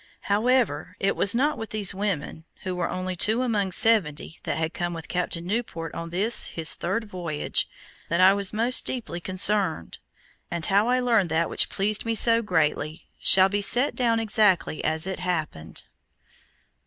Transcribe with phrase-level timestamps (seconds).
[0.21, 4.73] However, it was not with these women, who were only two among seventy, that had
[4.73, 7.69] come with Captain Newport on this his third voyage,
[8.09, 9.99] that I was most deeply concerned,
[10.49, 14.83] and how I learned that which pleased me so greatly shall be set down exactly
[14.83, 15.83] as it happened.